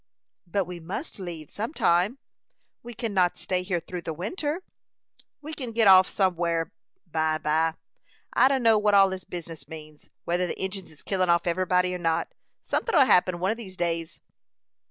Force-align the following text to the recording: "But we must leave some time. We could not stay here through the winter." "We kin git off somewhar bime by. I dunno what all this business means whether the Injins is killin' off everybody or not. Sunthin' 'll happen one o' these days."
"But 0.47 0.65
we 0.65 0.79
must 0.79 1.19
leave 1.19 1.51
some 1.51 1.75
time. 1.75 2.17
We 2.81 2.95
could 2.95 3.11
not 3.11 3.37
stay 3.37 3.61
here 3.61 3.79
through 3.79 4.01
the 4.01 4.15
winter." 4.15 4.63
"We 5.43 5.53
kin 5.53 5.73
git 5.73 5.87
off 5.87 6.09
somewhar 6.09 6.71
bime 7.05 7.43
by. 7.43 7.75
I 8.33 8.47
dunno 8.47 8.79
what 8.79 8.95
all 8.95 9.09
this 9.11 9.25
business 9.25 9.67
means 9.67 10.09
whether 10.25 10.47
the 10.47 10.59
Injins 10.59 10.89
is 10.89 11.03
killin' 11.03 11.29
off 11.29 11.45
everybody 11.45 11.93
or 11.93 11.99
not. 11.99 12.33
Sunthin' 12.63 12.95
'll 12.95 13.05
happen 13.05 13.37
one 13.37 13.51
o' 13.51 13.53
these 13.53 13.77
days." 13.77 14.19